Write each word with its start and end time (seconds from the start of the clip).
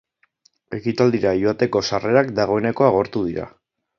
Ekitaldira 0.77 1.33
joateko 1.43 1.83
sarrerak 1.89 2.33
dagoeneko 2.41 2.87
agortu 2.87 3.25
dira. 3.31 3.49